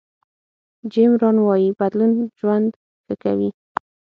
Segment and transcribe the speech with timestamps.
[0.91, 2.69] جیم ران وایي بدلون ژوند
[3.03, 3.49] ښه کوي.